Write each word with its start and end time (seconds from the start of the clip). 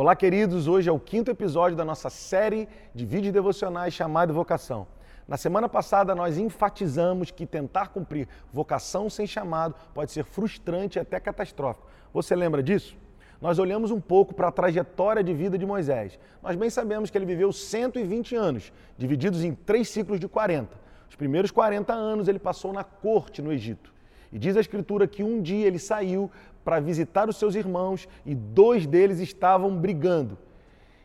Olá, 0.00 0.14
queridos. 0.14 0.68
Hoje 0.68 0.88
é 0.88 0.92
o 0.92 1.00
quinto 1.00 1.28
episódio 1.28 1.76
da 1.76 1.84
nossa 1.84 2.08
série 2.08 2.68
de 2.94 3.04
vídeos 3.04 3.32
devocionais 3.32 3.92
chamada 3.92 4.32
Vocação. 4.32 4.86
Na 5.26 5.36
semana 5.36 5.68
passada, 5.68 6.14
nós 6.14 6.38
enfatizamos 6.38 7.32
que 7.32 7.44
tentar 7.44 7.88
cumprir 7.88 8.28
vocação 8.52 9.10
sem 9.10 9.26
chamado 9.26 9.74
pode 9.92 10.12
ser 10.12 10.22
frustrante 10.22 10.98
e 10.98 11.00
até 11.00 11.18
catastrófico. 11.18 11.88
Você 12.14 12.36
lembra 12.36 12.62
disso? 12.62 12.96
Nós 13.40 13.58
olhamos 13.58 13.90
um 13.90 14.00
pouco 14.00 14.32
para 14.32 14.46
a 14.46 14.52
trajetória 14.52 15.24
de 15.24 15.34
vida 15.34 15.58
de 15.58 15.66
Moisés. 15.66 16.16
Nós 16.40 16.54
bem 16.54 16.70
sabemos 16.70 17.10
que 17.10 17.18
ele 17.18 17.26
viveu 17.26 17.52
120 17.52 18.36
anos, 18.36 18.72
divididos 18.96 19.42
em 19.42 19.52
três 19.52 19.88
ciclos 19.88 20.20
de 20.20 20.28
40. 20.28 20.76
Os 21.10 21.16
primeiros 21.16 21.50
40 21.50 21.92
anos 21.92 22.28
ele 22.28 22.38
passou 22.38 22.72
na 22.72 22.84
corte 22.84 23.42
no 23.42 23.52
Egito. 23.52 23.92
E 24.32 24.38
diz 24.38 24.56
a 24.56 24.60
Escritura 24.60 25.06
que 25.06 25.22
um 25.22 25.40
dia 25.40 25.66
ele 25.66 25.78
saiu 25.78 26.30
para 26.64 26.80
visitar 26.80 27.28
os 27.28 27.36
seus 27.36 27.54
irmãos 27.54 28.08
e 28.26 28.34
dois 28.34 28.86
deles 28.86 29.20
estavam 29.20 29.76
brigando. 29.76 30.36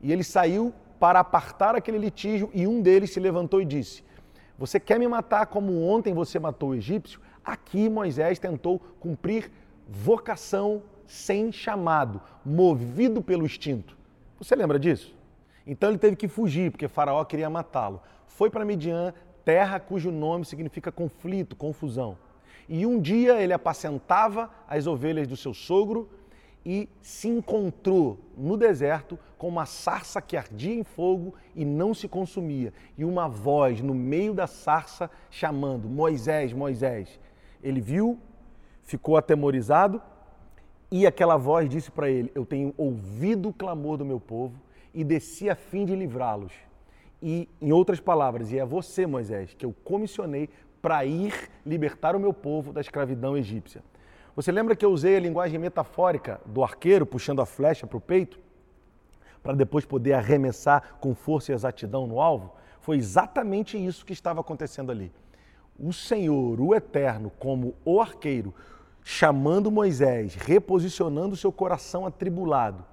E 0.00 0.12
ele 0.12 0.22
saiu 0.22 0.72
para 1.00 1.20
apartar 1.20 1.74
aquele 1.74 1.98
litígio 1.98 2.50
e 2.54 2.66
um 2.66 2.80
deles 2.80 3.10
se 3.12 3.20
levantou 3.20 3.60
e 3.60 3.64
disse: 3.64 4.04
Você 4.58 4.78
quer 4.78 4.98
me 4.98 5.08
matar 5.08 5.46
como 5.46 5.82
ontem 5.82 6.14
você 6.14 6.38
matou 6.38 6.70
o 6.70 6.74
egípcio? 6.74 7.20
Aqui 7.44 7.88
Moisés 7.88 8.38
tentou 8.38 8.78
cumprir 9.00 9.50
vocação 9.88 10.82
sem 11.06 11.50
chamado, 11.50 12.20
movido 12.44 13.22
pelo 13.22 13.46
instinto. 13.46 13.96
Você 14.38 14.54
lembra 14.54 14.78
disso? 14.78 15.16
Então 15.66 15.88
ele 15.88 15.98
teve 15.98 16.14
que 16.14 16.28
fugir, 16.28 16.70
porque 16.70 16.86
Faraó 16.86 17.24
queria 17.24 17.50
matá-lo. 17.50 18.00
Foi 18.26 18.50
para 18.50 18.64
Midian, 18.64 19.12
terra 19.44 19.80
cujo 19.80 20.10
nome 20.10 20.44
significa 20.44 20.92
conflito, 20.92 21.56
confusão. 21.56 22.16
E 22.68 22.86
um 22.86 23.00
dia 23.00 23.40
ele 23.40 23.52
apacentava 23.52 24.50
as 24.68 24.86
ovelhas 24.86 25.26
do 25.26 25.36
seu 25.36 25.54
sogro 25.54 26.08
e 26.64 26.88
se 27.00 27.28
encontrou 27.28 28.18
no 28.36 28.56
deserto 28.56 29.18
com 29.38 29.48
uma 29.48 29.64
sarça 29.64 30.20
que 30.20 30.36
ardia 30.36 30.74
em 30.74 30.84
fogo 30.84 31.34
e 31.54 31.64
não 31.64 31.94
se 31.94 32.08
consumia, 32.08 32.72
e 32.96 33.04
uma 33.04 33.28
voz 33.28 33.80
no 33.80 33.94
meio 33.94 34.34
da 34.34 34.46
sarça 34.46 35.10
chamando: 35.30 35.88
Moisés, 35.88 36.52
Moisés. 36.52 37.18
Ele 37.62 37.80
viu, 37.80 38.18
ficou 38.82 39.16
atemorizado 39.16 40.02
e 40.90 41.06
aquela 41.06 41.36
voz 41.36 41.68
disse 41.68 41.90
para 41.90 42.10
ele: 42.10 42.30
Eu 42.34 42.44
tenho 42.44 42.74
ouvido 42.76 43.48
o 43.50 43.52
clamor 43.52 43.96
do 43.96 44.04
meu 44.04 44.20
povo 44.20 44.60
e 44.92 45.04
desci 45.04 45.48
a 45.48 45.54
fim 45.54 45.84
de 45.84 45.94
livrá-los. 45.94 46.52
E, 47.20 47.48
em 47.60 47.72
outras 47.72 47.98
palavras, 47.98 48.52
e 48.52 48.58
é 48.58 48.64
você, 48.64 49.06
Moisés, 49.06 49.52
que 49.54 49.66
eu 49.66 49.74
comissionei 49.84 50.48
para 50.80 51.04
ir 51.04 51.50
libertar 51.64 52.14
o 52.14 52.20
meu 52.20 52.32
povo 52.32 52.72
da 52.72 52.80
escravidão 52.80 53.36
egípcia. 53.36 53.82
Você 54.34 54.52
lembra 54.52 54.76
que 54.76 54.84
eu 54.84 54.90
usei 54.90 55.16
a 55.16 55.20
linguagem 55.20 55.58
metafórica 55.58 56.40
do 56.46 56.62
arqueiro 56.62 57.04
puxando 57.04 57.42
a 57.42 57.46
flecha 57.46 57.86
para 57.86 57.98
o 57.98 58.00
peito? 58.00 58.38
Para 59.42 59.54
depois 59.54 59.84
poder 59.84 60.12
arremessar 60.12 60.96
com 61.00 61.14
força 61.14 61.50
e 61.50 61.54
exatidão 61.54 62.06
no 62.06 62.20
alvo? 62.20 62.54
Foi 62.80 62.96
exatamente 62.96 63.76
isso 63.76 64.06
que 64.06 64.12
estava 64.12 64.40
acontecendo 64.40 64.92
ali. 64.92 65.12
O 65.78 65.92
Senhor, 65.92 66.60
o 66.60 66.74
Eterno, 66.74 67.30
como 67.38 67.74
o 67.84 68.00
arqueiro, 68.00 68.54
chamando 69.02 69.70
Moisés, 69.70 70.34
reposicionando 70.34 71.36
seu 71.36 71.50
coração 71.50 72.06
atribulado, 72.06 72.84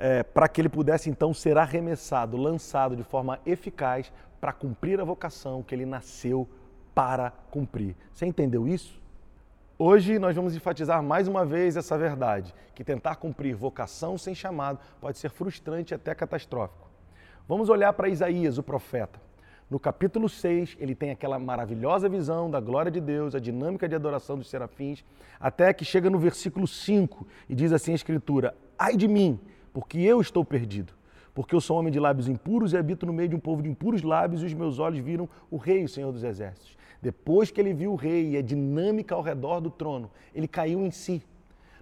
é, 0.00 0.22
para 0.22 0.48
que 0.48 0.62
ele 0.62 0.68
pudesse 0.70 1.10
então 1.10 1.34
ser 1.34 1.58
arremessado, 1.58 2.38
lançado 2.38 2.96
de 2.96 3.04
forma 3.04 3.38
eficaz 3.44 4.10
para 4.40 4.50
cumprir 4.50 4.98
a 4.98 5.04
vocação 5.04 5.62
que 5.62 5.74
ele 5.74 5.84
nasceu 5.84 6.48
para 6.94 7.30
cumprir. 7.50 7.94
Você 8.10 8.24
entendeu 8.24 8.66
isso? 8.66 8.98
Hoje 9.78 10.18
nós 10.18 10.34
vamos 10.34 10.56
enfatizar 10.56 11.02
mais 11.02 11.28
uma 11.28 11.44
vez 11.44 11.76
essa 11.76 11.98
verdade, 11.98 12.54
que 12.74 12.82
tentar 12.82 13.16
cumprir 13.16 13.54
vocação 13.54 14.16
sem 14.16 14.34
chamado 14.34 14.78
pode 15.00 15.18
ser 15.18 15.28
frustrante 15.28 15.92
e 15.92 15.94
até 15.94 16.14
catastrófico. 16.14 16.88
Vamos 17.46 17.68
olhar 17.68 17.92
para 17.92 18.08
Isaías, 18.08 18.56
o 18.56 18.62
profeta. 18.62 19.20
No 19.70 19.78
capítulo 19.78 20.28
6, 20.28 20.78
ele 20.80 20.94
tem 20.94 21.10
aquela 21.10 21.38
maravilhosa 21.38 22.08
visão 22.08 22.50
da 22.50 22.58
glória 22.58 22.90
de 22.90 23.00
Deus, 23.00 23.34
a 23.34 23.38
dinâmica 23.38 23.88
de 23.88 23.94
adoração 23.94 24.36
dos 24.36 24.48
serafins, 24.48 25.04
até 25.38 25.72
que 25.72 25.84
chega 25.84 26.08
no 26.08 26.18
versículo 26.18 26.66
5 26.66 27.26
e 27.48 27.54
diz 27.54 27.72
assim 27.72 27.92
a 27.92 27.96
Escritura: 27.96 28.54
Ai 28.78 28.96
de 28.96 29.06
mim, 29.06 29.38
porque 29.72 29.98
eu 29.98 30.20
estou 30.20 30.44
perdido. 30.44 30.92
Porque 31.34 31.54
eu 31.54 31.60
sou 31.60 31.78
homem 31.78 31.92
de 31.92 32.00
lábios 32.00 32.28
impuros 32.28 32.72
e 32.72 32.76
habito 32.76 33.06
no 33.06 33.12
meio 33.12 33.28
de 33.28 33.36
um 33.36 33.40
povo 33.40 33.62
de 33.62 33.68
impuros 33.68 34.02
lábios, 34.02 34.42
e 34.42 34.46
os 34.46 34.54
meus 34.54 34.78
olhos 34.78 35.00
viram 35.00 35.28
o 35.50 35.56
Rei, 35.56 35.84
o 35.84 35.88
Senhor 35.88 36.12
dos 36.12 36.24
Exércitos. 36.24 36.76
Depois 37.00 37.50
que 37.50 37.60
ele 37.60 37.72
viu 37.72 37.92
o 37.92 37.96
Rei 37.96 38.30
e 38.30 38.36
a 38.36 38.42
dinâmica 38.42 39.14
ao 39.14 39.22
redor 39.22 39.60
do 39.60 39.70
trono, 39.70 40.10
ele 40.34 40.48
caiu 40.48 40.84
em 40.84 40.90
si. 40.90 41.22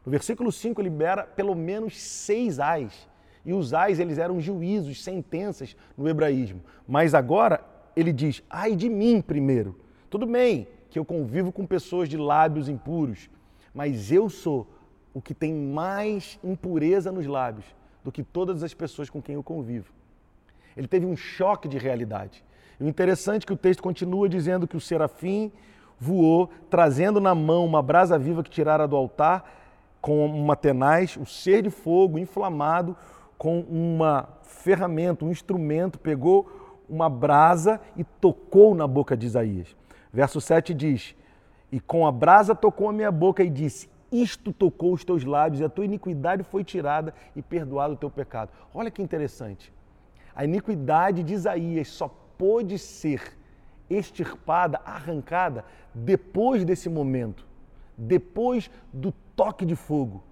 No 0.05 0.13
versículo 0.13 0.53
5, 0.53 0.81
ele 0.81 0.91
libera 0.91 1.25
pelo 1.25 1.55
menos 1.55 1.99
seis 1.99 2.61
ais. 2.61 3.09
E 3.45 3.53
os 3.53 3.73
ais, 3.73 3.99
eles 3.99 4.19
eram 4.19 4.41
juízos, 4.41 5.03
sentenças 5.03 5.75
no 5.97 6.09
hebraísmo. 6.09 6.61
Mas 6.87 7.15
agora, 7.15 7.61
ele 7.97 8.13
diz, 8.13 8.43
ai 8.49 8.77
de 8.77 8.89
mim 8.89 9.21
primeiro. 9.21 9.77
Tudo 10.09 10.27
bem 10.27 10.69
que 10.91 10.99
eu 10.99 11.05
convivo 11.05 11.51
com 11.51 11.67
pessoas 11.67 12.09
de 12.09 12.17
lábios 12.17 12.69
impuros, 12.69 13.29
mas 13.75 14.13
eu 14.13 14.29
sou 14.31 14.67
o 15.13 15.21
que 15.21 15.35
tem 15.35 15.53
mais 15.53 16.39
impureza 16.45 17.11
nos 17.11 17.27
lábios 17.27 17.78
do 18.09 18.13
que 18.13 18.23
todas 18.23 18.63
as 18.63 18.73
pessoas 18.73 19.11
com 19.11 19.21
quem 19.21 19.35
eu 19.35 19.43
convivo. 19.43 19.93
Ele 20.75 20.89
teve 20.89 21.05
um 21.05 21.15
choque 21.15 21.69
de 21.69 21.77
realidade. 21.77 22.43
E 22.81 22.83
o 22.83 22.89
interessante 22.89 23.43
é 23.43 23.47
que 23.47 23.53
o 23.53 23.57
texto 23.57 23.83
continua 23.83 24.27
dizendo 24.27 24.67
que 24.67 24.79
o 24.79 24.81
serafim 24.81 25.53
voou, 26.01 26.49
trazendo 26.71 27.21
na 27.21 27.35
mão 27.35 27.67
uma 27.67 27.83
brasa 27.83 28.19
viva 28.19 28.43
que 28.43 28.49
tirara 28.49 28.89
do 28.89 28.97
altar, 28.97 29.45
com 30.01 30.25
uma 30.25 30.57
tenaz, 30.57 31.19
um 31.19 31.27
ser 31.27 31.61
de 31.61 31.69
fogo 31.69 32.19
inflamado, 32.19 32.97
com 33.37 33.61
uma 33.61 34.27
ferramenta, 34.43 35.27
um 35.27 35.31
instrumento, 35.31 35.99
pegou 35.99 36.81
uma 36.89 37.11
brasa 37.11 37.79
e 37.95 38.05
tocou 38.05 38.75
na 38.75 38.87
boca 38.87 39.15
de 39.15 39.27
Isaías. 39.27 39.77
Verso 40.11 40.41
7 40.41 40.73
diz: 40.73 41.15
E 41.71 41.79
com 41.79 42.07
a 42.07 42.13
brasa 42.13 42.55
tocou 42.55 42.89
a 42.89 42.93
minha 42.93 43.13
boca 43.13 43.45
e 43.45 43.51
disse: 43.51 43.91
isto 44.11 44.53
tocou 44.53 44.93
os 44.93 45.05
teus 45.05 45.25
lábios, 45.25 45.61
e 45.61 45.65
a 45.65 45.69
tua 45.69 45.85
iniquidade 45.85 46.43
foi 46.43 46.65
tirada 46.65 47.15
e 47.37 47.43
perdoado 47.43 47.95
o 47.95 47.97
teu 47.97 48.11
pecado. 48.11 48.51
Olha 48.73 48.91
que 48.91 49.03
interessante. 49.03 49.73
A 50.35 50.45
iniquidade 50.45 51.23
de 51.23 51.35
Isaías 51.35 51.89
só 51.89 52.09
pôde 52.37 52.79
ser 52.79 53.37
extirpada, 53.91 54.81
arrancada, 54.85 55.65
depois 55.95 56.65
desse 56.65 56.89
momento, 56.89 57.47
depois 57.97 58.71
do 58.93 59.13
toque 59.35 59.65
de 59.65 59.75
fogo. 59.75 60.23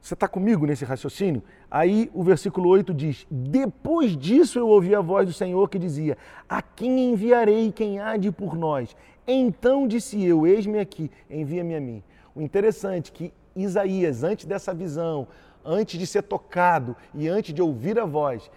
Você 0.00 0.14
está 0.14 0.26
comigo 0.26 0.66
nesse 0.66 0.84
raciocínio? 0.84 1.44
Aí 1.70 2.10
o 2.12 2.24
versículo 2.24 2.68
8 2.68 2.92
diz: 2.92 3.24
Depois 3.30 4.16
disso 4.16 4.58
eu 4.58 4.68
ouvi 4.68 4.94
a 4.94 5.00
voz 5.00 5.26
do 5.28 5.32
Senhor 5.32 5.68
que 5.68 5.78
dizia: 5.78 6.18
A 6.48 6.60
quem 6.60 7.12
enviarei 7.12 7.70
quem 7.70 8.00
há 8.00 8.16
de 8.16 8.32
por 8.32 8.56
nós? 8.56 8.96
Então 9.26 9.86
disse 9.86 10.20
eu: 10.24 10.44
Eis-me 10.44 10.80
aqui, 10.80 11.08
envia-me 11.30 11.76
a 11.76 11.80
mim. 11.80 12.02
O 12.34 12.40
interessante 12.40 13.10
é 13.10 13.14
que 13.14 13.34
Isaías, 13.54 14.22
antes 14.22 14.46
dessa 14.46 14.72
visão, 14.72 15.28
antes 15.64 15.98
de 15.98 16.06
ser 16.06 16.22
tocado 16.22 16.96
e 17.14 17.28
antes 17.28 17.54
de 17.54 17.60
ouvir 17.60 17.98
a 17.98 18.04
voz, 18.04 18.50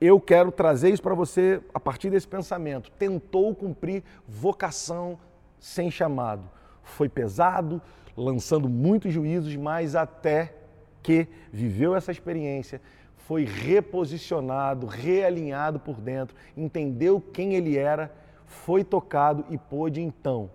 eu 0.00 0.20
quero 0.20 0.50
trazer 0.50 0.90
isso 0.90 1.02
para 1.02 1.14
você 1.14 1.60
a 1.74 1.80
partir 1.80 2.10
desse 2.10 2.26
pensamento. 2.26 2.90
Tentou 2.92 3.54
cumprir 3.54 4.02
vocação 4.26 5.18
sem 5.58 5.90
chamado. 5.90 6.48
Foi 6.82 7.08
pesado, 7.08 7.82
lançando 8.16 8.68
muitos 8.68 9.12
juízos, 9.12 9.54
mas 9.56 9.94
até 9.94 10.54
que 11.02 11.28
viveu 11.52 11.94
essa 11.94 12.12
experiência, 12.12 12.80
foi 13.16 13.44
reposicionado, 13.44 14.86
realinhado 14.86 15.78
por 15.78 16.00
dentro, 16.00 16.36
entendeu 16.56 17.20
quem 17.20 17.54
ele 17.54 17.76
era, 17.76 18.12
foi 18.44 18.82
tocado 18.82 19.44
e 19.50 19.56
pôde 19.56 20.00
então 20.00 20.50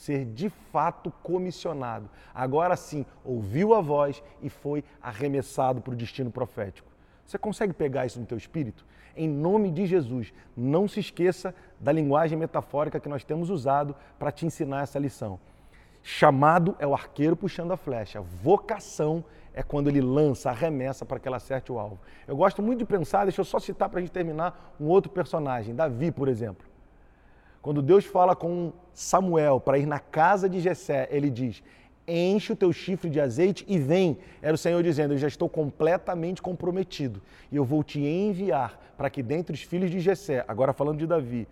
ser 0.00 0.24
de 0.24 0.48
fato 0.48 1.12
comissionado. 1.22 2.08
Agora 2.34 2.74
sim, 2.74 3.04
ouviu 3.22 3.74
a 3.74 3.82
voz 3.82 4.22
e 4.40 4.48
foi 4.48 4.82
arremessado 5.02 5.82
para 5.82 5.92
o 5.92 5.96
destino 5.96 6.30
profético. 6.30 6.90
Você 7.26 7.36
consegue 7.36 7.74
pegar 7.74 8.06
isso 8.06 8.18
no 8.18 8.24
teu 8.24 8.38
espírito? 8.38 8.86
Em 9.14 9.28
nome 9.28 9.70
de 9.70 9.84
Jesus, 9.84 10.32
não 10.56 10.88
se 10.88 11.00
esqueça 11.00 11.54
da 11.78 11.92
linguagem 11.92 12.38
metafórica 12.38 12.98
que 12.98 13.10
nós 13.10 13.24
temos 13.24 13.50
usado 13.50 13.94
para 14.18 14.32
te 14.32 14.46
ensinar 14.46 14.84
essa 14.84 14.98
lição. 14.98 15.38
Chamado 16.02 16.74
é 16.78 16.86
o 16.86 16.94
arqueiro 16.94 17.36
puxando 17.36 17.72
a 17.72 17.76
flecha. 17.76 18.22
Vocação 18.22 19.22
é 19.52 19.62
quando 19.62 19.88
ele 19.88 20.00
lança, 20.00 20.48
arremessa 20.48 21.04
para 21.04 21.18
que 21.18 21.28
ela 21.28 21.36
acerte 21.36 21.70
o 21.70 21.78
alvo. 21.78 22.00
Eu 22.26 22.36
gosto 22.36 22.62
muito 22.62 22.78
de 22.78 22.86
pensar, 22.86 23.24
deixa 23.24 23.42
eu 23.42 23.44
só 23.44 23.58
citar 23.58 23.90
para 23.90 23.98
a 23.98 24.00
gente 24.00 24.12
terminar, 24.12 24.74
um 24.80 24.86
outro 24.86 25.12
personagem, 25.12 25.74
Davi, 25.74 26.10
por 26.10 26.26
exemplo. 26.26 26.69
Quando 27.62 27.82
Deus 27.82 28.04
fala 28.04 28.34
com 28.34 28.72
Samuel 28.92 29.60
para 29.60 29.78
ir 29.78 29.86
na 29.86 29.98
casa 29.98 30.48
de 30.48 30.60
Jessé, 30.60 31.08
ele 31.10 31.30
diz: 31.30 31.62
enche 32.10 32.52
o 32.52 32.56
teu 32.56 32.72
chifre 32.72 33.08
de 33.08 33.20
azeite 33.20 33.64
e 33.68 33.78
vem. 33.78 34.18
Era 34.42 34.54
o 34.54 34.58
Senhor 34.58 34.82
dizendo: 34.82 35.14
Eu 35.14 35.18
já 35.18 35.28
estou 35.28 35.48
completamente 35.48 36.42
comprometido 36.42 37.22
e 37.50 37.56
eu 37.56 37.64
vou 37.64 37.84
te 37.84 38.00
enviar 38.00 38.94
para 38.96 39.08
que 39.08 39.22
dentre 39.22 39.54
os 39.54 39.62
filhos 39.62 39.90
de 39.90 40.00
Jessé, 40.00 40.44
agora 40.46 40.72
falando 40.72 40.98
de 40.98 41.06
Davi, 41.06 41.46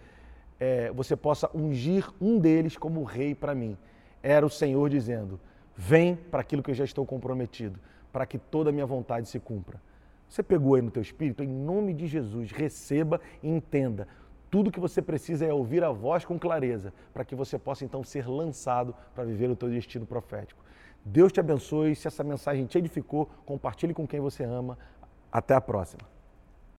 é, 0.58 0.90
você 0.93 1.16
possa 1.16 1.49
ungir 1.55 2.08
um 2.20 2.38
deles 2.38 2.76
como 2.76 3.05
rei 3.05 3.34
para 3.34 3.55
mim. 3.55 3.76
Era 4.22 4.44
o 4.44 4.50
Senhor 4.50 4.88
dizendo: 4.90 5.38
Vem 5.76 6.16
para 6.16 6.40
aquilo 6.40 6.62
que 6.62 6.70
eu 6.70 6.75
já 6.75 6.84
estou 6.84 7.06
comprometido. 7.06 7.78
para 8.10 8.25
que 8.26 8.38
toda 8.38 8.70
a 8.70 8.72
minha 8.72 8.87
vontade 8.87 9.28
se 9.28 9.38
cumpra. 9.38 9.81
Você 10.28 10.43
pegou 10.43 10.75
aí 10.75 10.82
no 10.82 10.90
teu 10.90 11.02
espírito? 11.02 11.43
Em 11.43 11.46
nome 11.46 11.94
de 11.94 12.06
Jesus, 12.06 12.50
receba 12.50 13.20
e 13.43 13.49
entenda. 13.49 14.08
Tudo 14.50 14.71
que 14.71 14.81
você 14.81 15.03
precisa 15.03 15.45
é 15.45 15.53
ouvir 15.53 15.85
a 15.85 15.91
voz 15.91 16.25
com 16.25 16.39
clareza, 16.39 16.93
para 17.12 17.25
que 17.25 17.35
você 17.35 17.59
possa 17.59 17.85
então 17.85 18.03
ser 18.03 18.27
lançado 18.27 18.95
para 19.15 19.25
viver 19.25 19.50
o 19.50 19.56
teu 19.56 19.69
destino 19.69 20.06
profético. 20.06 20.62
Deus 21.05 21.33
te 21.33 21.41
abençoe. 21.41 21.95
Se 21.95 22.09
essa 22.09 22.25
mensagem 22.25 22.67
te 22.67 22.79
edificou, 22.79 23.29
compartilhe 23.45 23.95
com 23.95 24.06
quem 24.06 24.21
você 24.21 24.45
ama. 24.45 24.79
Até 25.31 25.55
a 25.55 25.61
próxima. 25.61 26.18